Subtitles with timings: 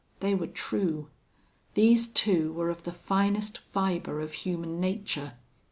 [0.19, 1.09] They were true.
[1.75, 5.33] These two were of the finest fiber of human nature.